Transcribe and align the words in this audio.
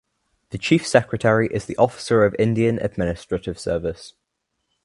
The 0.49 0.57
Chief 0.57 0.87
Secretary 0.87 1.47
is 1.53 1.65
the 1.65 1.77
officer 1.77 2.25
of 2.25 2.33
Indian 2.39 2.79
Administrative 2.79 3.59
Service. 3.59 4.13